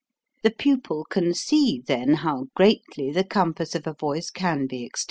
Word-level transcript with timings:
The 0.41 0.49
pupil 0.49 1.03
can 1.07 1.35
see 1.35 1.79
then 1.85 2.15
how 2.15 2.47
greatly 2.55 3.11
the 3.11 3.23
compass 3.23 3.75
of 3.75 3.85
a 3.85 3.93
voice 3.93 4.31
can 4.31 4.65
be 4.65 4.83
extended. 4.83 4.99